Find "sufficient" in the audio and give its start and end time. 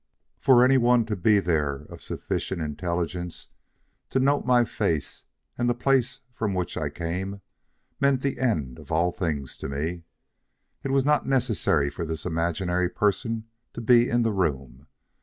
2.01-2.59